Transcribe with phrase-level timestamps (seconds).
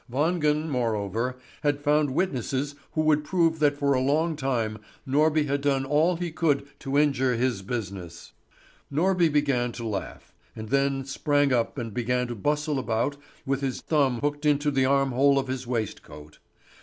[0.11, 5.61] Wangen, moreover, had found witnesses who would prove that for a long time Norby had
[5.61, 8.31] done all he could to injure his business.
[8.91, 13.79] Norby began to laugh, and then sprang up and began to bustle about with his
[13.79, 16.39] thumb hooked into the armhole of his waistcoat.